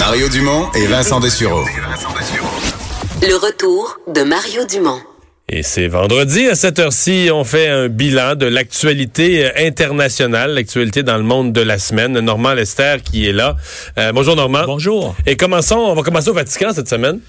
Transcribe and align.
Mario 0.00 0.30
Dumont 0.30 0.72
et 0.74 0.86
Vincent 0.86 1.20
Dessureau. 1.20 1.62
Le 3.20 3.34
retour 3.34 3.98
de 4.08 4.22
Mario 4.22 4.64
Dumont. 4.64 4.98
Et 5.50 5.62
c'est 5.62 5.88
vendredi 5.88 6.46
à 6.46 6.54
cette 6.54 6.78
heure-ci, 6.78 7.28
on 7.30 7.44
fait 7.44 7.68
un 7.68 7.88
bilan 7.88 8.34
de 8.34 8.46
l'actualité 8.46 9.44
euh, 9.44 9.50
internationale, 9.58 10.54
l'actualité 10.54 11.02
dans 11.02 11.18
le 11.18 11.22
monde 11.22 11.52
de 11.52 11.60
la 11.60 11.78
semaine. 11.78 12.18
Normand 12.18 12.54
Lester 12.54 12.96
qui 13.04 13.28
est 13.28 13.32
là. 13.32 13.56
Euh, 13.98 14.10
bonjour 14.12 14.36
Normand. 14.36 14.64
Bonjour. 14.64 15.14
Et 15.26 15.36
commençons, 15.36 15.76
on 15.76 15.94
va 15.94 16.02
commencer 16.02 16.30
au 16.30 16.34
Vatican 16.34 16.72
cette 16.72 16.88
semaine. 16.88 17.20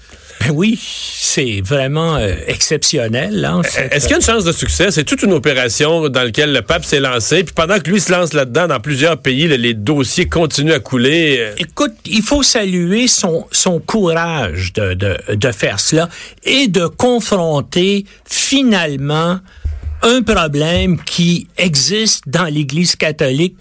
Ben 0.44 0.50
oui, 0.52 0.78
c'est 0.82 1.60
vraiment 1.64 2.16
euh, 2.16 2.34
exceptionnel. 2.48 3.44
Hein, 3.44 3.62
Est-ce 3.90 4.06
qu'il 4.06 4.10
y 4.10 4.14
a 4.14 4.16
une 4.16 4.22
chance 4.22 4.44
de 4.44 4.50
succès? 4.52 4.90
C'est 4.90 5.04
toute 5.04 5.22
une 5.22 5.32
opération 5.32 6.08
dans 6.08 6.22
laquelle 6.24 6.52
le 6.52 6.62
pape 6.62 6.84
s'est 6.84 6.98
lancé. 7.00 7.44
Puis 7.44 7.54
pendant 7.54 7.78
que 7.78 7.88
lui 7.88 8.00
se 8.00 8.10
lance 8.10 8.32
là-dedans, 8.32 8.66
dans 8.66 8.80
plusieurs 8.80 9.18
pays, 9.18 9.46
les, 9.46 9.58
les 9.58 9.74
dossiers 9.74 10.28
continuent 10.28 10.72
à 10.72 10.80
couler. 10.80 11.36
euh. 11.38 11.54
Écoute, 11.58 11.92
il 12.06 12.22
faut 12.22 12.42
saluer 12.42 13.06
son, 13.06 13.46
son 13.52 13.78
courage 13.78 14.72
de, 14.72 14.94
de, 14.94 15.16
de 15.32 15.52
faire 15.52 15.78
cela 15.78 16.08
et 16.44 16.66
de 16.66 16.86
confronter 16.86 18.04
finalement 18.28 19.38
un 20.02 20.22
problème 20.22 21.00
qui 21.04 21.46
existe 21.56 22.24
dans 22.26 22.46
l'Église 22.46 22.96
catholique 22.96 23.56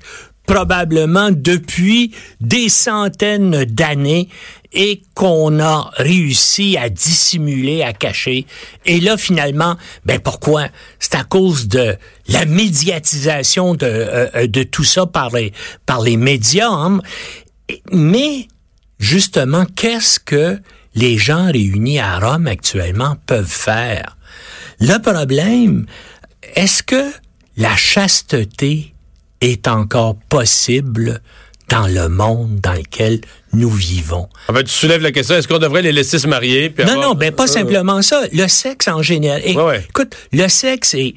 probablement 0.48 1.30
depuis 1.32 2.12
des 2.42 2.68
centaines 2.68 3.64
d'années 3.66 4.28
et 4.74 5.02
qu'on 5.16 5.60
a 5.60 5.92
réussi 5.98 6.78
à 6.78 6.90
dissimuler, 6.90 7.84
à 7.84 7.94
cacher. 7.94 8.46
Et 8.86 9.00
là, 9.00 9.18
finalement, 9.18 9.76
ben 10.06 10.20
pourquoi? 10.20 10.68
C'est 11.00 11.16
à 11.16 11.24
cause 11.24 11.68
de 11.68 11.98
la 12.28 12.46
médiatisation 12.46 13.76
de, 13.76 13.86
euh, 13.86 14.48
de 14.48 14.64
tout 14.64 14.84
ça 14.86 15.06
par 15.06 15.30
les, 15.32 15.52
par 15.86 16.02
les 16.02 16.18
médias. 16.18 16.70
hein. 16.70 17.02
Mais, 17.92 18.48
justement, 19.00 19.66
qu'est-ce 19.76 20.20
que 20.20 20.60
les 20.96 21.18
gens 21.18 21.52
réunis 21.52 22.00
à 22.00 22.20
Rome 22.20 22.48
actuellement 22.48 23.18
peuvent 23.26 23.46
faire? 23.46 24.18
Le 24.80 24.98
problème, 25.00 25.86
est-ce 26.56 26.82
que 26.82 27.12
la 27.58 27.76
chasteté 27.76 28.94
est 29.42 29.68
encore 29.68 30.16
possible 30.30 31.22
dans 31.70 31.88
le 31.88 32.10
monde 32.10 32.60
dans 32.62 32.74
lequel 32.74 33.22
nous 33.54 33.70
vivons? 33.70 34.28
En 34.48 34.54
fait, 34.54 34.64
tu 34.64 34.72
soulèves 34.72 35.02
la 35.02 35.12
question, 35.12 35.36
est-ce 35.36 35.48
qu'on 35.48 35.60
devrait 35.60 35.82
les 35.82 35.92
laisser 35.92 36.20
se 36.20 36.28
marier? 36.28 36.70
puis 36.70 36.86
Non, 36.86 36.92
avoir- 36.94 37.08
non, 37.10 37.16
ben 37.16 37.32
pas 37.32 37.48
simplement 37.48 38.02
ça. 38.02 38.22
Le 38.32 38.48
sexe 38.48 38.88
en 38.88 39.02
général. 39.02 39.42
Et- 39.46 39.56
Ouais, 39.56 39.64
ouais. 39.64 39.86
Écoute, 39.90 40.16
le 40.32 40.48
sexe 40.48 40.94
est 40.94 41.16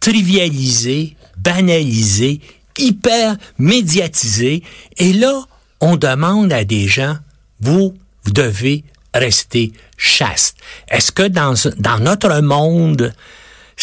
trivialisé, 0.00 1.16
banalisé, 1.38 2.40
hyper 2.78 3.36
médiatisé. 3.58 4.62
Et 4.98 5.12
là, 5.12 5.42
on 5.80 5.96
demande 5.96 6.52
à 6.52 6.64
des 6.64 6.86
gens, 6.88 7.16
vous, 7.60 7.94
vous 8.24 8.32
devez 8.32 8.84
rester 9.14 9.72
chaste. 9.96 10.56
Est-ce 10.90 11.10
que 11.12 11.26
dans, 11.26 11.54
dans 11.78 11.98
notre 11.98 12.40
monde, 12.42 13.12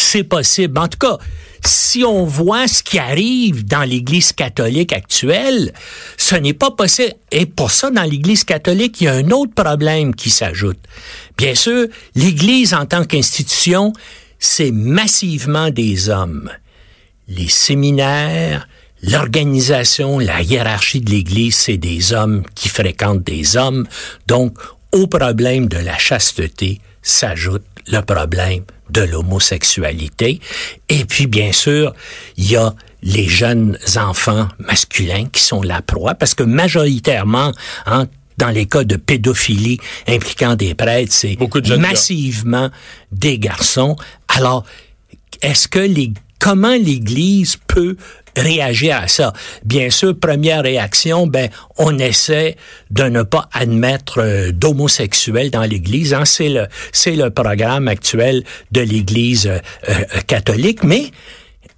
c'est 0.00 0.24
possible? 0.24 0.78
En 0.78 0.88
tout 0.88 0.98
cas, 0.98 1.18
si 1.64 2.04
on 2.04 2.24
voit 2.24 2.68
ce 2.68 2.82
qui 2.82 2.98
arrive 2.98 3.66
dans 3.66 3.82
l'Église 3.82 4.32
catholique 4.32 4.92
actuelle, 4.92 5.72
ce 6.16 6.36
n'est 6.36 6.54
pas 6.54 6.70
possible. 6.70 7.14
Et 7.30 7.46
pour 7.46 7.70
ça, 7.70 7.90
dans 7.90 8.04
l'Église 8.04 8.44
catholique, 8.44 9.00
il 9.00 9.04
y 9.04 9.08
a 9.08 9.14
un 9.14 9.30
autre 9.30 9.52
problème 9.54 10.14
qui 10.14 10.30
s'ajoute. 10.30 10.78
Bien 11.36 11.54
sûr, 11.54 11.86
l'Église 12.14 12.74
en 12.74 12.86
tant 12.86 13.04
qu'institution, 13.04 13.92
c'est 14.38 14.70
massivement 14.70 15.70
des 15.70 16.08
hommes. 16.08 16.50
Les 17.26 17.48
séminaires, 17.48 18.68
l'organisation, 19.02 20.18
la 20.18 20.42
hiérarchie 20.42 21.00
de 21.00 21.10
l'Église, 21.10 21.56
c'est 21.56 21.76
des 21.76 22.12
hommes 22.12 22.44
qui 22.54 22.68
fréquentent 22.68 23.24
des 23.24 23.56
hommes. 23.56 23.86
Donc, 24.26 24.56
au 24.92 25.06
problème 25.06 25.68
de 25.68 25.76
la 25.76 25.98
chasteté 25.98 26.80
s'ajoute 27.02 27.64
le 27.90 28.00
problème 28.02 28.64
de 28.90 29.02
l'homosexualité. 29.02 30.40
Et 30.88 31.04
puis, 31.04 31.26
bien 31.26 31.52
sûr, 31.52 31.94
il 32.36 32.50
y 32.50 32.56
a 32.56 32.74
les 33.02 33.28
jeunes 33.28 33.78
enfants 33.96 34.48
masculins 34.58 35.26
qui 35.30 35.42
sont 35.42 35.62
la 35.62 35.82
proie, 35.82 36.14
parce 36.14 36.34
que 36.34 36.42
majoritairement, 36.42 37.52
hein, 37.86 38.06
dans 38.38 38.48
les 38.48 38.66
cas 38.66 38.84
de 38.84 38.96
pédophilie 38.96 39.78
impliquant 40.06 40.54
des 40.54 40.74
prêtres, 40.74 41.12
c'est 41.12 41.36
de 41.36 41.76
massivement 41.76 42.70
des 43.12 43.38
garçons. 43.38 43.96
Alors, 44.28 44.64
est-ce 45.42 45.68
que 45.68 45.80
les 45.80 46.12
comment 46.38 46.74
l'Église 46.74 47.56
peut 47.66 47.96
réagir 48.40 48.96
à 48.96 49.08
ça 49.08 49.32
Bien 49.64 49.90
sûr, 49.90 50.18
première 50.18 50.62
réaction, 50.62 51.26
ben 51.26 51.48
on 51.76 51.98
essaie 51.98 52.56
de 52.90 53.04
ne 53.04 53.22
pas 53.22 53.48
admettre 53.52 54.20
euh, 54.20 54.52
d'homosexuels 54.52 55.50
dans 55.50 55.62
l'Église. 55.64 56.14
Hein, 56.14 56.24
c'est 56.24 56.48
le 56.48 56.66
c'est 56.92 57.16
le 57.16 57.30
programme 57.30 57.88
actuel 57.88 58.44
de 58.72 58.80
l'Église 58.80 59.46
euh, 59.46 59.58
euh, 59.88 59.94
catholique, 60.26 60.84
mais 60.84 61.10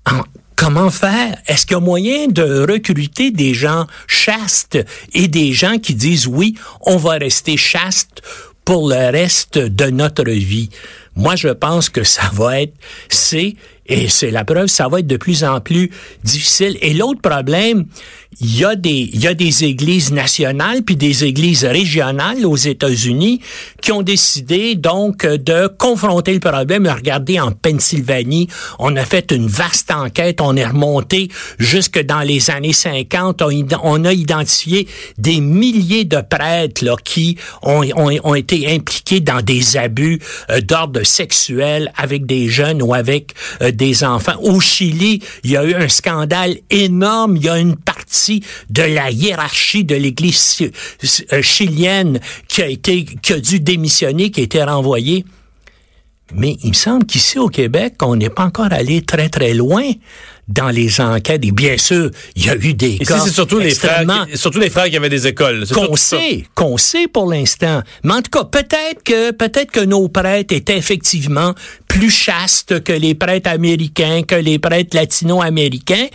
en- 0.07 0.23
Comment 0.57 0.91
faire? 0.91 1.39
Est-ce 1.47 1.65
qu'il 1.65 1.73
y 1.73 1.79
a 1.79 1.81
moyen 1.81 2.27
de 2.27 2.67
recruter 2.71 3.31
des 3.31 3.55
gens 3.55 3.87
chastes 4.07 4.79
et 5.15 5.27
des 5.27 5.55
gens 5.55 5.79
qui 5.79 5.95
disent 5.95 6.27
oui, 6.27 6.55
on 6.83 6.99
va 6.99 7.13
rester 7.13 7.57
chaste 7.57 8.21
pour 8.67 8.87
le 8.91 9.11
reste 9.11 9.57
de 9.57 9.87
notre 9.87 10.29
vie? 10.29 10.69
Moi, 11.17 11.35
je 11.35 11.49
pense 11.49 11.89
que 11.89 12.05
ça 12.05 12.29
va 12.35 12.61
être, 12.61 12.75
c'est, 13.09 13.57
et 13.91 14.09
c'est 14.09 14.31
la 14.31 14.45
preuve, 14.45 14.69
ça 14.69 14.89
va 14.89 15.01
être 15.01 15.07
de 15.07 15.17
plus 15.17 15.43
en 15.43 15.61
plus 15.61 15.91
difficile. 16.23 16.79
Et 16.81 16.95
l'autre 16.95 17.21
problème, 17.21 17.87
il 18.39 18.59
y 18.59 18.65
a 18.65 18.77
des, 18.77 19.11
il 19.13 19.21
y 19.21 19.27
a 19.27 19.35
des 19.35 19.65
églises 19.65 20.13
nationales 20.13 20.83
puis 20.83 20.95
des 20.95 21.25
églises 21.25 21.65
régionales 21.65 22.47
aux 22.47 22.57
États-Unis 22.57 23.41
qui 23.83 23.91
ont 23.91 24.03
décidé 24.03 24.77
donc 24.77 25.27
de 25.27 25.67
confronter 25.67 26.35
le 26.35 26.41
problème. 26.41 26.87
Regardez, 26.87 27.41
en 27.41 27.51
Pennsylvanie, 27.51 28.49
on 28.79 28.95
a 28.95 29.05
fait 29.05 29.33
une 29.33 29.49
vaste 29.49 29.91
enquête, 29.91 30.41
on 30.41 30.57
est 30.57 30.67
remonté 30.67 31.29
jusque 31.59 32.01
dans 32.01 32.21
les 32.21 32.51
années 32.51 32.73
50, 32.73 33.43
on, 33.83 34.05
a 34.05 34.13
identifié 34.13 34.87
des 35.19 35.41
milliers 35.41 36.05
de 36.05 36.21
prêtres 36.21 36.85
là, 36.85 36.95
qui 37.03 37.37
ont, 37.63 37.83
ont, 37.97 38.17
ont 38.23 38.35
été 38.35 38.73
impliqués 38.73 39.21
dans 39.21 39.43
des 39.43 39.77
abus 39.77 40.21
euh, 40.51 40.61
d'ordre 40.61 41.03
sexuel 41.03 41.93
avec 41.97 42.27
des 42.27 42.49
jeunes 42.49 42.81
ou 42.81 42.95
avec 42.95 43.35
euh, 43.61 43.73
des 43.73 44.05
enfants. 44.05 44.37
Au 44.41 44.61
Chili, 44.61 45.21
il 45.43 45.51
y 45.51 45.57
a 45.57 45.65
eu 45.65 45.75
un 45.75 45.89
scandale 45.89 46.57
énorme, 46.71 47.37
il 47.37 47.45
y 47.45 47.49
a 47.49 47.59
une 47.59 47.77
partie 47.77 48.20
de 48.69 48.83
la 48.83 49.11
hiérarchie 49.11 49.85
de 49.85 49.95
l'Église 49.95 50.59
euh, 51.33 51.43
chilienne 51.43 52.21
qui 52.49 52.63
a 52.63 52.69
été 52.69 53.05
qui 53.05 53.33
a 53.33 53.41
dû 53.41 53.61
démissionner, 53.61 54.31
qui 54.31 54.41
a 54.41 54.45
été 54.45 54.63
renvoyée. 54.63 55.25
Mais 56.35 56.57
il 56.63 56.71
me 56.71 56.75
semble 56.75 57.07
qu'ici 57.07 57.39
au 57.39 57.49
Québec, 57.49 57.95
on 58.03 58.17
n'est 58.17 58.31
pas 58.31 58.45
encore 58.45 58.73
allé 58.73 59.03
très 59.03 59.29
très 59.29 59.55
loin 59.55 59.85
dans 60.51 60.69
les 60.69 61.01
enquêtes. 61.01 61.45
Et 61.45 61.53
bien 61.53 61.79
sûr, 61.79 62.11
il 62.37 62.47
y 62.47 62.51
a 62.51 62.57
eu 62.57 62.75
des 62.75 62.95
Ici, 62.95 63.05
cas 63.05 63.21
c'est 63.21 63.31
surtout 63.31 63.59
les 63.59 63.75
frères, 63.75 64.05
surtout 64.35 64.59
les 64.59 64.71
frères 64.71 64.87
qui 64.91 64.97
avaient 64.97 65.09
des 65.09 65.27
écoles. 65.27 65.65
Qu'on 65.73 65.97
sait, 65.97 66.45
qu'on 66.55 66.77
sait 66.77 67.07
pour 67.07 67.31
l'instant. 67.31 67.83
Mais 68.05 68.15
en 68.15 68.23
tout 68.23 68.31
cas, 68.31 68.45
peut-être 68.45 69.03
que 69.05 69.31
peut-être 69.31 69.71
que 69.71 69.85
nos 69.85 70.09
prêtres 70.09 70.55
étaient 70.55 70.77
effectivement 70.77 71.55
plus 71.89 72.11
chastes 72.11 72.83
que 72.83 72.93
les 72.93 73.15
prêtres 73.15 73.51
américains, 73.51 74.23
que 74.23 74.35
les 74.35 74.59
prêtres 74.59 74.97
latino-américains. 74.97 76.07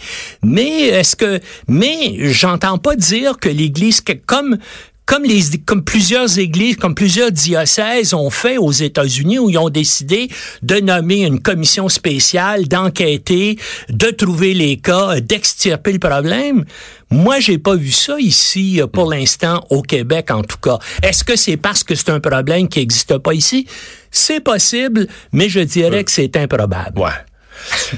Mais 0.43 0.87
est-ce 0.87 1.15
que 1.15 1.39
mais 1.67 2.31
j'entends 2.31 2.77
pas 2.77 2.95
dire 2.95 3.37
que 3.37 3.49
l'Église 3.49 4.01
comme 4.25 4.57
comme 5.05 5.23
les 5.23 5.41
comme 5.65 5.83
plusieurs 5.83 6.39
églises, 6.39 6.77
comme 6.77 6.95
plusieurs 6.95 7.31
diocèses 7.31 8.13
ont 8.13 8.29
fait 8.29 8.57
aux 8.57 8.71
États-Unis 8.71 9.39
où 9.39 9.49
ils 9.49 9.57
ont 9.57 9.69
décidé 9.69 10.29
de 10.63 10.75
nommer 10.75 11.25
une 11.25 11.39
commission 11.39 11.89
spéciale, 11.89 12.67
d'enquêter, 12.67 13.57
de 13.89 14.07
trouver 14.07 14.53
les 14.53 14.77
cas, 14.77 15.19
d'extirper 15.19 15.93
le 15.93 15.99
problème. 15.99 16.65
Moi, 17.11 17.39
j'ai 17.39 17.59
pas 17.59 17.75
vu 17.75 17.91
ça 17.91 18.19
ici 18.19 18.81
euh, 18.81 18.87
pour 18.87 19.09
l'instant 19.09 19.63
au 19.69 19.81
Québec 19.81 20.31
en 20.31 20.41
tout 20.41 20.57
cas. 20.57 20.79
Est-ce 21.03 21.23
que 21.23 21.35
c'est 21.35 21.57
parce 21.57 21.83
que 21.83 21.93
c'est 21.93 22.09
un 22.09 22.19
problème 22.19 22.67
qui 22.67 22.79
n'existe 22.79 23.17
pas 23.19 23.33
ici? 23.33 23.67
C'est 24.11 24.39
possible, 24.39 25.07
mais 25.31 25.49
je 25.49 25.59
dirais 25.59 26.03
que 26.03 26.11
c'est 26.11 26.35
improbable. 26.35 26.99
Ouais. 26.99 27.11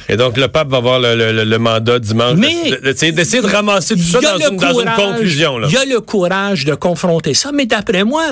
Et 0.09 0.17
donc, 0.17 0.37
le 0.37 0.47
pape 0.47 0.69
va 0.69 0.77
avoir 0.77 0.99
le, 0.99 1.57
mandat 1.57 1.99
dimanche 1.99 2.37
d'essayer 2.37 3.11
de, 3.11 3.47
ramasser 3.47 3.95
tout 3.95 4.01
ça 4.01 4.19
dans 4.19 4.37
une, 4.37 4.57
dans 4.57 4.79
une, 4.79 4.89
conclusion. 4.91 5.59
Il 5.67 5.73
y 5.73 5.77
a 5.77 5.85
le 5.85 5.99
courage 6.01 6.65
de 6.65 6.75
confronter 6.75 7.33
ça, 7.33 7.51
mais 7.53 7.65
d'après 7.65 8.03
moi, 8.03 8.25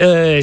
euh, 0.00 0.40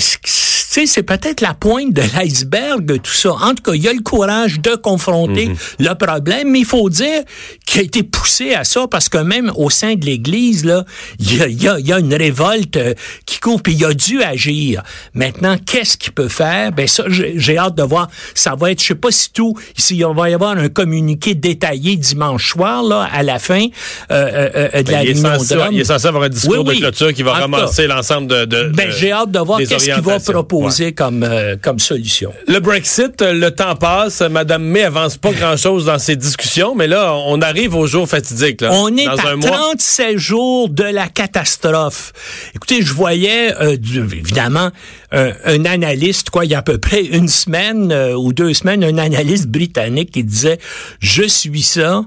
c'est 0.72 1.04
peut-être 1.04 1.42
la 1.42 1.54
pointe 1.54 1.94
de 1.94 2.02
l'iceberg 2.16 2.86
de 2.86 2.96
tout 2.96 3.12
ça. 3.12 3.34
En 3.34 3.54
tout 3.54 3.64
cas, 3.64 3.74
il 3.74 3.84
y 3.84 3.90
a 3.90 3.94
le 3.94 4.02
courage 4.02 4.62
de 4.62 4.76
confronter 4.76 5.48
mhm. 5.48 5.56
le 5.80 5.94
problème, 5.96 6.52
mais 6.52 6.60
il 6.60 6.66
faut 6.66 6.90
dire 6.90 7.24
qu'il 7.66 7.82
a 7.82 7.84
été 7.84 8.04
poussé 8.04 8.54
à 8.54 8.64
ça 8.64 8.88
parce 8.90 9.10
que 9.10 9.18
même 9.18 9.52
au 9.56 9.70
sein 9.70 9.96
de 9.96 10.06
l'Église, 10.06 10.64
là, 10.64 10.86
il 11.20 11.38
y 11.38 11.42
a, 11.42 11.48
y, 11.48 11.68
a, 11.68 11.80
y 11.80 11.92
a, 11.92 12.00
une 12.00 12.14
révolte 12.14 12.78
euh, 12.78 12.94
qui 13.26 13.40
court, 13.40 13.62
puis 13.62 13.74
il 13.74 13.84
a 13.84 13.94
dû 13.94 14.24
agir. 14.24 14.82
Maintenant, 15.14 15.58
qu'est-ce 15.66 15.98
qu'il 15.98 16.14
peut 16.14 16.30
faire? 16.30 16.72
Ben 16.72 16.88
ça, 16.88 17.04
j'ai 17.10 17.58
hâte 17.58 17.76
de 17.76 17.84
voir. 17.84 18.08
Ça 18.34 18.56
va 18.56 18.72
être, 18.72 18.82
je 18.82 18.88
sais 18.88 18.96
pas 18.96 19.12
si 19.12 19.32
tout, 19.32 19.58
ici, 19.78 20.04
on 20.06 20.14
va 20.14 20.30
y 20.30 20.34
avoir 20.34 20.58
un 20.58 20.70
communiqué 20.70 21.36
détaillé 21.36 21.98
dimanche 21.98 22.52
soir, 22.52 22.84
là, 22.84 23.10
à 23.12 23.24
la 23.24 23.40
fin 23.40 23.66
euh, 24.12 24.50
euh, 24.56 24.70
euh 24.76 24.84
de 24.84 24.92
ben, 24.92 25.06
la 25.06 25.38
censé, 25.38 25.56
il 25.72 25.82
est 25.82 25.84
censé 25.84 26.08
avoir 26.08 26.24
un 26.24 26.30
discours 26.30 26.64
de 26.64 26.74
clôture 26.74 27.14
qui 27.14 27.24
va 27.24 27.34
ramasser 27.34 27.88
l'ensemble 27.88 28.28
de, 28.28 28.46
de, 28.46 28.64
Ben, 28.74 28.90
j'ai 28.92 29.12
hâte 29.12 29.32
de 29.32 29.40
voir 29.40 29.60
qu'est-ce 29.60 29.86
qu'il 29.86 30.02
va 30.02 30.20
proposer 30.20 30.61
comme, 30.96 31.24
euh, 31.24 31.56
comme 31.62 31.80
solution. 31.80 32.34
Le 32.48 32.60
Brexit, 32.60 33.22
le 33.22 33.50
temps 33.50 33.76
passe. 33.76 34.22
Madame 34.22 34.64
May 34.64 34.84
avance 34.84 35.18
pas 35.18 35.32
grand-chose 35.32 35.86
dans 35.86 36.00
ses 36.00 36.16
discussions, 36.16 36.76
mais 36.76 36.88
là, 36.88 37.16
on 37.28 37.42
arrive 37.42 37.76
au 37.76 37.88
jour 37.88 38.08
fatidique. 38.08 38.62
Là, 38.62 38.70
on 38.74 38.96
est 38.96 39.08
à 39.08 39.16
37 39.16 40.18
jours 40.18 40.70
de 40.70 40.84
la 40.84 41.08
catastrophe. 41.08 42.14
Écoutez, 42.56 42.82
je 42.82 42.94
voyais, 42.94 43.54
euh, 43.62 43.78
évidemment, 44.12 44.70
un 45.12 45.66
analyste, 45.66 46.30
quoi, 46.30 46.46
il 46.46 46.52
y 46.52 46.56
a 46.56 46.60
à 46.60 46.62
peu 46.62 46.78
près 46.78 47.04
une 47.04 47.28
semaine 47.28 47.92
euh, 47.92 48.16
ou 48.16 48.34
deux 48.34 48.54
semaines, 48.54 48.84
un 48.84 48.98
analyste 48.98 49.48
britannique 49.48 50.12
qui 50.12 50.24
disait, 50.24 50.60
je 51.00 51.24
suis 51.24 51.64
ça, 51.64 52.04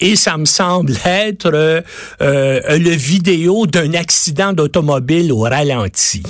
et 0.00 0.16
ça 0.16 0.36
me 0.36 0.44
semble 0.44 0.94
être 1.04 1.50
euh, 1.52 1.80
le 2.20 2.90
vidéo 2.90 3.66
d'un 3.66 3.94
accident 3.94 4.52
d'automobile 4.52 5.32
au 5.32 5.40
ralenti. 5.40 6.22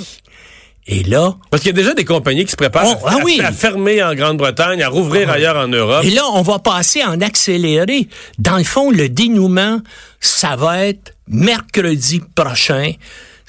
Et 0.91 1.03
là... 1.03 1.35
Parce 1.51 1.61
qu'il 1.61 1.69
y 1.69 1.75
a 1.75 1.77
déjà 1.77 1.93
des 1.93 2.03
compagnies 2.03 2.45
qui 2.45 2.51
se 2.51 2.55
préparent 2.55 2.97
à, 3.05 3.19
ah 3.43 3.51
fermer 3.51 4.01
en 4.03 4.15
Grande-Bretagne, 4.15 4.81
à 4.81 4.89
rouvrir 4.89 5.27
ah 5.29 5.33
ailleurs 5.33 5.55
en 5.55 5.67
Europe. 5.67 6.03
Et 6.03 6.09
là, 6.09 6.23
on 6.33 6.41
va 6.41 6.57
passer 6.57 7.03
en 7.03 7.21
accéléré. 7.21 8.07
Dans 8.39 8.57
le 8.57 8.63
fond, 8.63 8.89
le 8.89 9.07
dénouement, 9.07 9.81
ça 10.19 10.55
va 10.55 10.87
être 10.87 11.13
mercredi 11.27 12.21
prochain 12.33 12.93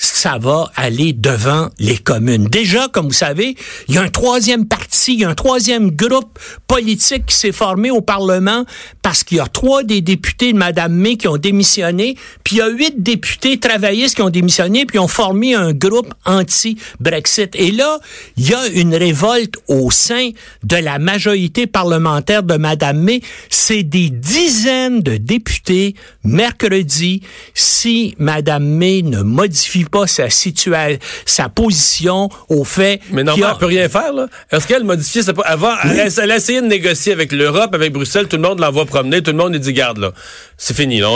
ça 0.02 0.38
va 0.38 0.72
aller 0.76 1.12
devant 1.12 1.68
les 1.78 1.98
communes. 1.98 2.46
Déjà, 2.46 2.88
comme 2.88 3.08
vous 3.08 3.12
savez, 3.12 3.54
il 3.86 3.94
y 3.94 3.98
a 3.98 4.02
un 4.02 4.08
troisième 4.08 4.66
parti, 4.66 5.12
il 5.12 5.20
y 5.20 5.24
a 5.24 5.28
un 5.28 5.34
troisième 5.34 5.90
groupe 5.90 6.38
politique 6.66 7.26
qui 7.26 7.36
s'est 7.36 7.52
formé 7.52 7.90
au 7.90 8.00
Parlement 8.00 8.64
parce 9.02 9.24
qu'il 9.24 9.36
y 9.36 9.40
a 9.40 9.46
trois 9.46 9.82
des 9.82 10.00
députés 10.00 10.54
de 10.54 10.58
Mme 10.58 10.94
May 10.94 11.16
qui 11.18 11.28
ont 11.28 11.36
démissionné, 11.36 12.16
puis 12.44 12.56
il 12.56 12.58
y 12.60 12.62
a 12.62 12.68
huit 12.70 13.02
députés 13.02 13.60
travaillistes 13.60 14.16
qui 14.16 14.22
ont 14.22 14.30
démissionné, 14.30 14.86
puis 14.86 14.98
ont 14.98 15.06
formé 15.06 15.54
un 15.54 15.74
groupe 15.74 16.14
anti-Brexit. 16.24 17.54
Et 17.56 17.70
là, 17.70 17.98
il 18.38 18.48
y 18.48 18.54
a 18.54 18.68
une 18.68 18.94
révolte 18.94 19.56
au 19.68 19.90
sein 19.90 20.30
de 20.62 20.76
la 20.76 20.98
majorité 20.98 21.66
parlementaire 21.66 22.42
de 22.42 22.56
Mme 22.56 23.00
May. 23.00 23.20
C'est 23.50 23.82
des 23.82 24.08
dizaines 24.08 25.02
de 25.02 25.18
députés 25.18 25.94
mercredi 26.24 27.22
si 27.52 28.14
Mme 28.18 28.64
May 28.64 29.02
ne 29.02 29.22
modifie 29.22 29.84
pas 29.90 30.06
sa 30.06 30.30
situation, 30.30 30.98
sa 31.24 31.48
position 31.48 32.28
au 32.48 32.64
fait. 32.64 33.00
Mais 33.10 33.24
non, 33.24 33.34
elle 33.36 33.58
peut 33.58 33.66
rien 33.66 33.88
faire, 33.88 34.12
là. 34.12 34.26
Est-ce 34.50 34.66
qu'elle 34.66 34.84
modifie 34.84 35.22
sa 35.22 35.32
va, 35.32 35.78
elle, 35.84 36.30
a 36.30 36.36
essayé 36.36 36.60
de 36.60 36.66
négocier 36.66 37.12
avec 37.12 37.32
l'Europe, 37.32 37.74
avec 37.74 37.92
Bruxelles, 37.92 38.28
tout 38.28 38.36
le 38.36 38.42
monde 38.42 38.60
l'envoie 38.60 38.86
promener, 38.86 39.22
tout 39.22 39.32
le 39.32 39.36
monde 39.36 39.52
lui 39.52 39.60
dit, 39.60 39.72
garde, 39.72 39.98
là. 39.98 40.12
C'est 40.56 40.76
fini, 40.76 41.00
là. 41.00 41.08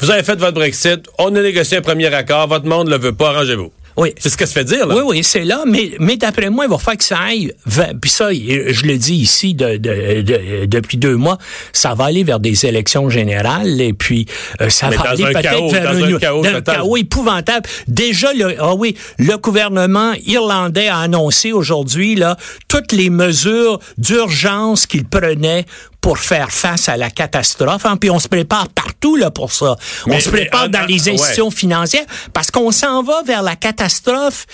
vous 0.00 0.10
avez 0.10 0.22
fait 0.22 0.36
votre 0.36 0.54
Brexit, 0.54 1.06
on 1.18 1.34
a 1.34 1.42
négocié 1.42 1.78
un 1.78 1.82
premier 1.82 2.12
accord, 2.14 2.48
votre 2.48 2.66
monde 2.66 2.88
le 2.88 2.98
veut 2.98 3.12
pas, 3.12 3.30
arrangez-vous. 3.30 3.72
Oui. 3.96 4.12
C'est 4.18 4.28
ce 4.28 4.36
qu'elle 4.36 4.48
se 4.48 4.52
fait 4.52 4.64
dire, 4.64 4.86
là. 4.86 4.94
Oui, 4.94 5.02
oui, 5.06 5.24
c'est 5.24 5.44
là. 5.44 5.62
Mais, 5.66 5.92
mais 5.98 6.16
d'après 6.16 6.50
moi, 6.50 6.66
il 6.66 6.70
va 6.70 6.78
falloir 6.78 6.98
que 6.98 7.04
ça 7.04 7.18
aille. 7.18 7.52
Puis 8.00 8.10
ça, 8.10 8.32
je 8.32 8.86
le 8.86 8.98
dis 8.98 9.14
ici 9.14 9.54
de, 9.54 9.76
de, 9.76 10.66
depuis 10.66 10.98
deux 10.98 11.16
mois, 11.16 11.38
ça 11.72 11.94
va 11.94 12.04
aller 12.04 12.22
vers 12.22 12.40
des 12.40 12.66
élections 12.66 13.08
générales 13.08 13.80
et 13.80 13.92
puis 13.92 14.26
euh, 14.60 14.68
ça 14.68 14.90
va 14.90 15.10
aller 15.10 15.24
peut-être 15.24 15.72
vers 15.72 15.90
un, 15.90 16.18
chaos, 16.18 16.44
un 16.44 16.60
chaos, 16.60 16.96
épouvantable. 16.96 17.68
Déjà, 17.88 18.32
le, 18.34 18.54
ah 18.60 18.74
oui, 18.74 18.96
le 19.18 19.36
gouvernement 19.38 20.12
irlandais 20.26 20.88
a 20.88 20.98
annoncé 20.98 21.52
aujourd'hui 21.52 22.14
là 22.14 22.36
toutes 22.68 22.92
les 22.92 23.10
mesures 23.10 23.78
d'urgence 23.98 24.86
qu'il 24.86 25.04
prenait 25.04 25.64
pour 26.00 26.18
faire 26.18 26.50
face 26.50 26.88
à 26.88 26.96
la 26.96 27.10
catastrophe. 27.10 27.84
Hein, 27.86 27.96
puis 27.96 28.10
on 28.10 28.18
se 28.18 28.28
prépare 28.28 28.68
partout 28.68 29.16
là 29.16 29.30
pour 29.30 29.52
ça. 29.52 29.76
on 30.06 30.20
se 30.20 30.28
prépare 30.28 30.68
dans 30.68 30.86
les 30.86 31.08
institutions 31.08 31.50
financières 31.50 32.06
parce 32.32 32.50
qu'on 32.50 32.70
s'en 32.70 33.02
va 33.02 33.22
vers 33.22 33.42
la 33.42 33.56
catastrophe 33.56 34.46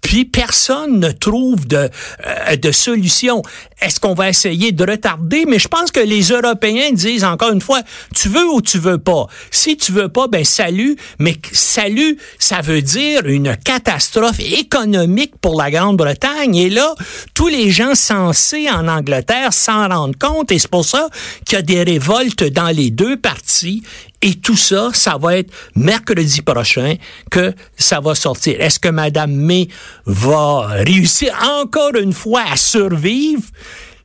puis 0.00 0.24
personne 0.24 1.00
ne 1.00 1.10
trouve 1.10 1.66
de, 1.66 1.90
euh, 2.26 2.56
de 2.56 2.72
solution. 2.72 3.42
Est-ce 3.80 4.00
qu'on 4.00 4.14
va 4.14 4.28
essayer 4.28 4.72
de 4.72 4.84
retarder? 4.84 5.44
Mais 5.46 5.58
je 5.58 5.68
pense 5.68 5.90
que 5.90 6.00
les 6.00 6.22
Européens 6.28 6.92
disent 6.92 7.24
encore 7.24 7.52
une 7.52 7.60
fois, 7.60 7.82
tu 8.14 8.28
veux 8.28 8.48
ou 8.48 8.62
tu 8.62 8.78
veux 8.78 8.98
pas. 8.98 9.26
Si 9.50 9.76
tu 9.76 9.92
veux 9.92 10.08
pas, 10.08 10.26
ben 10.26 10.44
salut. 10.44 10.96
Mais 11.18 11.36
salut, 11.52 12.18
ça 12.38 12.60
veut 12.60 12.82
dire 12.82 13.26
une 13.26 13.56
catastrophe 13.56 14.40
économique 14.40 15.34
pour 15.40 15.60
la 15.60 15.70
Grande-Bretagne. 15.70 16.56
Et 16.56 16.70
là, 16.70 16.94
tous 17.34 17.48
les 17.48 17.70
gens 17.70 17.94
censés 17.94 18.68
en 18.70 18.88
Angleterre 18.88 19.52
s'en 19.52 19.88
rendent 19.88 20.18
compte. 20.18 20.50
Et 20.52 20.58
c'est 20.58 20.70
pour 20.70 20.84
ça 20.84 21.08
qu'il 21.44 21.56
y 21.56 21.58
a 21.58 21.62
des 21.62 21.82
révoltes 21.82 22.44
dans 22.44 22.70
les 22.70 22.90
deux 22.90 23.16
parties. 23.16 23.82
Et 24.20 24.34
tout 24.34 24.56
ça, 24.56 24.90
ça 24.94 25.16
va 25.16 25.38
être 25.38 25.52
mercredi 25.76 26.42
prochain 26.42 26.96
que 27.30 27.54
ça 27.76 28.00
va 28.00 28.14
sortir. 28.14 28.60
Est-ce 28.60 28.80
que 28.80 28.88
Madame 28.88 29.32
May 29.32 29.68
va 30.06 30.66
réussir 30.66 31.32
encore 31.60 31.94
une 31.94 32.12
fois 32.12 32.42
à 32.50 32.56
survivre? 32.56 33.42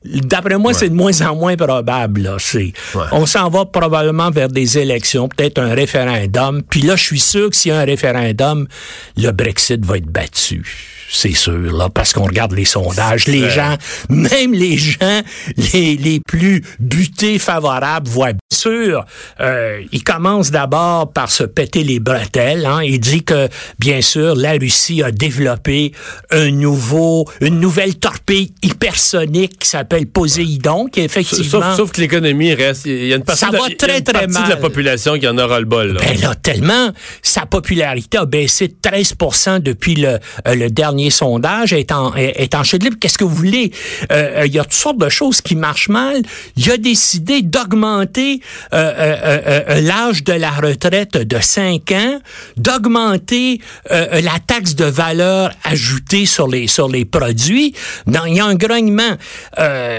D'après 0.06 0.58
moi, 0.58 0.74
c'est 0.74 0.90
de 0.90 0.94
moins 0.94 1.20
en 1.22 1.36
moins 1.36 1.56
probable. 1.56 2.22
Là. 2.22 2.38
On 3.14 3.26
s'en 3.26 3.50
va 3.50 3.66
probablement 3.66 4.30
vers 4.32 4.50
des 4.50 4.78
élections, 4.78 5.30
peut-être 5.30 5.60
un 5.60 5.74
référendum. 5.74 6.62
Puis 6.62 6.82
là, 6.82 6.96
je 6.96 7.04
suis 7.04 7.22
sûr 7.22 7.50
que 7.50 7.56
s'il 7.56 7.72
y 7.72 7.74
a 7.74 7.80
un 7.80 7.86
référendum, 7.86 8.68
le 9.18 9.32
Brexit 9.32 9.84
va 9.86 9.98
être 9.98 10.12
battu 10.12 10.64
c'est 11.14 11.34
sûr, 11.34 11.72
là, 11.72 11.90
parce 11.90 12.12
qu'on 12.12 12.26
regarde 12.26 12.54
les 12.54 12.66
sondages. 12.66 13.28
Les 13.28 13.50
gens, 13.50 13.76
même 14.10 14.52
les 14.54 14.78
gens 14.78 15.22
les, 15.74 15.96
les 15.96 16.20
plus 16.20 16.64
butés 16.80 17.38
favorables 17.38 18.10
voient 18.10 18.34
sûr, 18.64 19.06
euh, 19.42 19.82
il 19.92 20.04
commence 20.04 20.52
d'abord 20.52 21.12
par 21.12 21.30
se 21.30 21.44
péter 21.44 21.84
les 21.84 22.00
bretelles. 22.00 22.66
Hein. 22.66 22.82
Il 22.84 23.00
dit 23.00 23.24
que, 23.24 23.50
bien 23.80 24.02
sûr, 24.02 24.36
la 24.36 24.54
Russie 24.54 25.04
a 25.04 25.12
développé 25.12 25.92
un 26.32 26.52
nouveau, 26.52 27.26
une 27.42 27.60
nouvelle 27.60 27.96
torpille 27.96 28.54
hypersonique 28.62 29.60
qui 29.60 29.68
s'appelle 29.68 30.08
Poséidon, 30.08 30.88
qui 30.88 31.02
effectivement... 31.02 31.76
Sauf, 31.76 31.92
que 31.92 32.02
l'économie 32.02 32.54
reste... 32.54 32.86
Il 32.86 33.08
y 33.08 33.14
a 33.14 33.18
une 33.18 33.24
partie, 33.24 33.46
de, 33.46 33.76
très, 33.76 34.02
très 34.02 34.28
de 34.28 34.50
la 34.50 34.58
population 34.58 35.18
qui 35.18 35.28
en 35.28 35.38
aura 35.38 35.60
le 35.60 35.66
bol. 35.66 35.94
Là. 35.94 36.02
Ben 36.02 36.20
là, 36.22 36.36
tellement, 36.36 36.92
sa 37.22 37.46
popularité 37.46 38.18
a 38.18 38.26
baissé 38.26 38.68
de 38.68 38.76
13% 38.82 39.60
depuis 39.60 39.96
le, 39.96 40.20
euh, 40.48 40.56
le 40.56 40.70
dernier 40.70 41.10
sondage, 41.10 41.74
est 41.74 41.92
en, 41.92 42.16
est 42.16 42.56
en 42.56 42.64
chute 42.64 42.84
libre. 42.84 42.98
Qu'est-ce 43.00 43.18
que 43.18 43.24
vous 43.24 43.36
voulez? 43.36 43.72
Euh, 44.12 44.44
il 44.46 44.54
y 44.54 44.60
a 44.60 44.64
toutes 44.64 44.74
sortes 44.74 44.98
de 44.98 45.10
choses 45.10 45.42
qui 45.42 45.56
marchent 45.56 45.90
mal. 45.90 46.22
Il 46.56 46.72
a 46.72 46.78
décidé 46.78 47.42
d'augmenter 47.42 48.42
l'âge 48.72 50.24
de 50.24 50.34
la 50.34 50.52
retraite 50.52 51.18
de 51.18 51.40
5 51.40 51.92
ans, 51.92 52.20
d'augmenter 52.58 53.60
la 53.90 54.40
taxe 54.46 54.76
de 54.76 54.86
valeur 54.86 55.52
ajoutée 55.64 56.26
sur 56.26 56.48
les 56.48 56.68
sur 56.68 56.88
les 56.88 57.06
produits. 57.06 57.74
dans 58.08 58.26
il 58.26 58.36
y 58.36 58.40
a 58.40 58.46
un 58.46 58.56
grognement. 58.56 59.18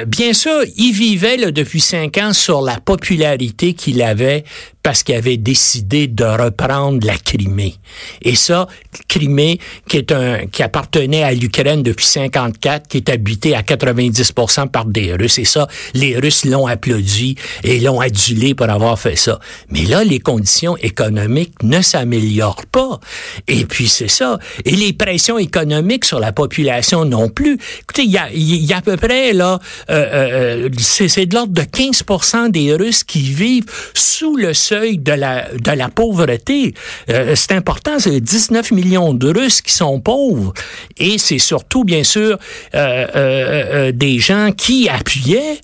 bien 0.06 0.32
sûr, 0.32 0.62
il 0.76 0.92
vivait 0.92 1.37
là, 1.37 1.50
depuis 1.50 1.80
5 1.80 2.18
ans 2.18 2.32
sur 2.32 2.62
la 2.62 2.80
popularité 2.80 3.75
qu'il 3.75 4.02
avait 4.02 4.44
parce 4.84 5.02
qu'il 5.02 5.14
avait 5.14 5.38
décidé 5.38 6.08
de 6.08 6.24
reprendre 6.24 7.04
la 7.06 7.16
Crimée. 7.16 7.76
Et 8.20 8.34
ça, 8.34 8.68
Crimée, 9.08 9.58
qui 9.88 9.96
est 9.96 10.12
un, 10.12 10.46
qui 10.46 10.62
appartenait 10.62 11.22
à 11.22 11.32
l'Ukraine 11.32 11.82
depuis 11.82 12.04
54, 12.04 12.86
qui 12.86 12.98
est 12.98 13.08
habité 13.08 13.56
à 13.56 13.62
90% 13.62 14.68
par 14.68 14.84
des 14.84 15.14
Russes. 15.14 15.38
Et 15.38 15.46
ça, 15.46 15.68
les 15.94 16.18
Russes 16.18 16.44
l'ont 16.44 16.66
applaudi 16.66 17.34
et 17.64 17.80
l'ont 17.80 17.98
adulé 17.98 18.54
pour 18.54 18.68
avoir 18.68 18.98
fait 18.98 19.16
ça. 19.16 19.40
Mais 19.70 19.84
là, 19.84 20.04
les 20.04 20.20
conditions 20.20 20.76
économiques 20.76 21.62
ne 21.62 21.80
s'améliorent 21.80 22.66
pas. 22.70 23.00
Et 23.48 23.64
puis, 23.64 23.88
c'est 23.88 24.08
ça. 24.08 24.38
Et 24.66 24.76
les 24.76 24.92
pressions 24.92 25.38
économiques 25.38 26.04
sur 26.04 26.20
la 26.20 26.32
population 26.32 27.06
non 27.06 27.30
plus. 27.30 27.58
Écoutez, 27.80 28.02
il 28.02 28.10
y 28.10 28.18
a, 28.18 28.28
y 28.30 28.70
a 28.74 28.76
à 28.76 28.82
peu 28.82 28.98
près, 28.98 29.32
là, 29.32 29.58
euh, 29.88 29.94
euh, 29.94 30.68
euh 30.68 30.68
c'est 30.76 31.24
de 31.24 31.34
l'ordre 31.34 31.54
de 31.54 31.62
15% 31.62 32.50
des 32.50 32.74
Russes 32.74 33.02
qui 33.02 33.22
vivent 33.22 33.64
sous 33.94 34.36
le 34.36 34.52
seuil 34.52 34.74
de 34.75 35.12
la, 35.12 35.49
de 35.52 35.71
la 35.73 35.88
pauvreté. 35.88 36.75
Euh, 37.11 37.35
c'est 37.35 37.52
important, 37.52 37.99
c'est 37.99 38.21
19 38.21 38.73
millions 38.73 39.14
de 39.14 39.33
Russes 39.33 39.61
qui 39.62 39.73
sont 39.73 40.00
pauvres. 40.00 40.52
Et 40.99 41.19
c'est 41.19 41.38
surtout, 41.38 41.85
bien 41.85 42.04
sûr, 42.04 42.38
euh, 42.75 43.07
euh, 43.14 43.93
des 43.93 44.19
gens 44.19 44.50
qui 44.57 44.88
appuyaient 44.88 45.61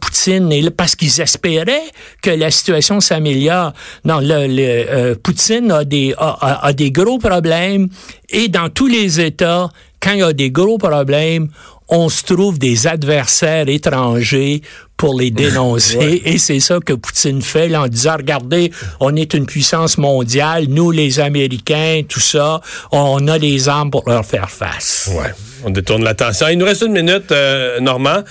Poutine 0.00 0.52
et, 0.52 0.70
parce 0.70 0.96
qu'ils 0.96 1.20
espéraient 1.20 1.88
que 2.22 2.30
la 2.30 2.50
situation 2.50 3.00
s'améliore. 3.00 3.72
Non, 4.04 4.20
le, 4.20 5.14
Poutine 5.14 5.70
a 5.70 5.84
des, 5.84 6.14
a, 6.18 6.66
a 6.66 6.72
des 6.72 6.90
gros 6.90 7.18
problèmes 7.18 7.88
et 8.30 8.48
dans 8.48 8.68
tous 8.68 8.86
les 8.86 9.20
États, 9.20 9.68
quand 10.00 10.12
il 10.12 10.18
y 10.18 10.22
a 10.22 10.32
des 10.32 10.50
gros 10.50 10.78
problèmes, 10.78 11.48
on 11.88 12.08
se 12.08 12.22
trouve 12.24 12.58
des 12.58 12.86
adversaires 12.86 13.68
étrangers 13.68 14.62
pour 14.98 15.18
les 15.18 15.30
dénoncer. 15.30 16.20
Et 16.26 16.36
c'est 16.36 16.60
ça 16.60 16.80
que 16.84 16.92
Poutine 16.92 17.40
fait 17.40 17.68
là, 17.68 17.82
en 17.82 17.88
disant, 17.88 18.16
regardez, 18.18 18.70
on 19.00 19.16
est 19.16 19.32
une 19.32 19.46
puissance 19.46 19.96
mondiale, 19.96 20.66
nous 20.68 20.90
les 20.90 21.20
Américains, 21.20 22.02
tout 22.06 22.20
ça, 22.20 22.60
on 22.90 23.26
a 23.28 23.38
des 23.38 23.68
armes 23.68 23.90
pour 23.90 24.02
leur 24.06 24.26
faire 24.26 24.50
face. 24.50 25.08
Ouais, 25.14 25.32
on 25.64 25.70
détourne 25.70 26.04
l'attention. 26.04 26.48
Il 26.48 26.58
nous 26.58 26.66
reste 26.66 26.82
une 26.82 26.92
minute, 26.92 27.30
euh, 27.32 27.80
Normand. 27.80 28.22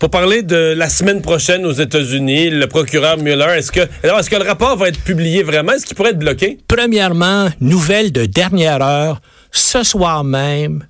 Pour 0.00 0.10
parler 0.10 0.42
de 0.42 0.74
la 0.76 0.90
semaine 0.90 1.22
prochaine 1.22 1.64
aux 1.64 1.72
États-Unis, 1.72 2.50
le 2.50 2.66
procureur 2.66 3.16
Mueller, 3.16 3.54
est-ce 3.56 3.72
que, 3.72 3.80
alors, 4.02 4.18
est-ce 4.18 4.28
que 4.28 4.36
le 4.36 4.44
rapport 4.44 4.76
va 4.76 4.88
être 4.88 5.00
publié 5.00 5.42
vraiment? 5.42 5.72
Est-ce 5.72 5.86
qu'il 5.86 5.96
pourrait 5.96 6.10
être 6.10 6.18
bloqué? 6.18 6.58
Premièrement, 6.68 7.48
nouvelle 7.60 8.12
de 8.12 8.26
dernière 8.26 8.82
heure, 8.82 9.22
ce 9.52 9.84
soir 9.84 10.24
même, 10.24 10.84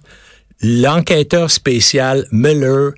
l'enquêteur 0.62 1.50
spécial 1.50 2.26
Mueller 2.32 2.94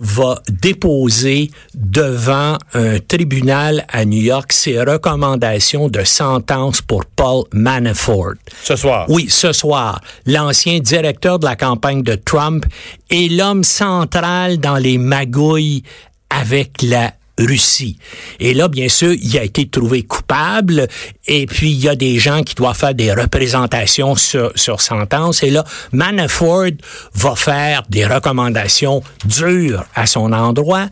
va 0.00 0.40
déposer 0.48 1.50
devant 1.74 2.56
un 2.74 2.98
tribunal 3.00 3.84
à 3.88 4.04
New 4.04 4.20
York 4.22 4.52
ses 4.52 4.80
recommandations 4.80 5.88
de 5.88 6.04
sentence 6.04 6.82
pour 6.82 7.04
Paul 7.04 7.44
Manafort. 7.52 8.34
Ce 8.62 8.76
soir. 8.76 9.06
Oui, 9.08 9.26
ce 9.28 9.52
soir. 9.52 10.00
L'ancien 10.26 10.78
directeur 10.78 11.38
de 11.38 11.46
la 11.46 11.56
campagne 11.56 12.02
de 12.02 12.14
Trump 12.14 12.64
est 13.10 13.30
l'homme 13.30 13.64
central 13.64 14.58
dans 14.58 14.76
les 14.76 14.98
magouilles 14.98 15.82
avec 16.30 16.82
la 16.82 17.12
Russie. 17.38 17.98
Et 18.40 18.54
là, 18.54 18.68
bien 18.68 18.88
sûr, 18.88 19.12
il 19.12 19.38
a 19.38 19.44
été 19.44 19.68
trouvé 19.68 20.02
coupable 20.02 20.88
et 21.26 21.46
puis 21.46 21.70
il 21.70 21.80
y 21.80 21.88
a 21.88 21.96
des 21.96 22.18
gens 22.18 22.42
qui 22.42 22.54
doivent 22.54 22.76
faire 22.76 22.94
des 22.94 23.12
représentations 23.12 24.16
sur, 24.16 24.52
sur 24.54 24.80
sentence. 24.80 25.42
Et 25.42 25.50
là, 25.50 25.64
Manafort 25.92 26.72
va 27.14 27.34
faire 27.36 27.82
des 27.88 28.04
recommandations 28.04 29.02
dures 29.24 29.84
à 29.94 30.06
son 30.06 30.32
endroit. 30.32 30.88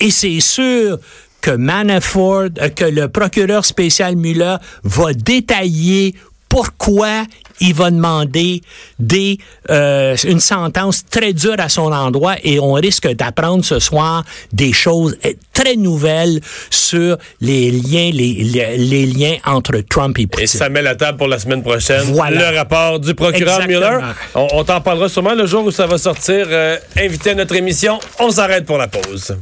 Et 0.00 0.10
c'est 0.10 0.40
sûr 0.40 0.98
que 1.40 1.50
Manafort, 1.50 2.48
euh, 2.60 2.68
que 2.70 2.84
le 2.84 3.08
procureur 3.08 3.64
spécial 3.64 4.16
Mueller 4.16 4.56
va 4.82 5.12
détailler 5.12 6.14
pourquoi 6.54 7.24
il 7.60 7.74
va 7.74 7.90
demander 7.90 8.60
des, 9.00 9.38
euh, 9.70 10.16
une 10.22 10.38
sentence 10.38 11.04
très 11.04 11.32
dure 11.32 11.56
à 11.58 11.68
son 11.68 11.90
endroit 11.90 12.36
et 12.44 12.60
on 12.60 12.74
risque 12.74 13.08
d'apprendre 13.08 13.64
ce 13.64 13.80
soir 13.80 14.22
des 14.52 14.72
choses 14.72 15.18
très 15.52 15.74
nouvelles 15.74 16.40
sur 16.70 17.16
les 17.40 17.72
liens, 17.72 18.10
les, 18.12 18.34
les, 18.78 19.06
liens 19.06 19.34
entre 19.44 19.78
Trump 19.80 20.16
et 20.20 20.28
Poutine. 20.28 20.44
Et 20.44 20.46
ça 20.46 20.68
met 20.68 20.80
la 20.80 20.94
table 20.94 21.18
pour 21.18 21.26
la 21.26 21.40
semaine 21.40 21.64
prochaine. 21.64 22.02
Voilà. 22.12 22.52
Le 22.52 22.56
rapport 22.56 23.00
du 23.00 23.16
procureur 23.16 23.66
Mueller. 23.66 23.98
On, 24.36 24.62
t'en 24.62 24.80
parlera 24.80 25.08
sûrement 25.08 25.34
le 25.34 25.46
jour 25.46 25.64
où 25.64 25.72
ça 25.72 25.88
va 25.88 25.98
sortir. 25.98 26.46
Euh, 26.48 26.78
invité 26.96 27.30
à 27.30 27.34
notre 27.34 27.56
émission. 27.56 27.98
On 28.20 28.30
s'arrête 28.30 28.64
pour 28.64 28.78
la 28.78 28.86
pause. 28.86 29.36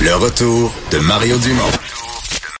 Le 0.00 0.14
retour 0.14 0.72
de 0.92 0.98
Mario 0.98 1.36
Dumont 1.38 1.72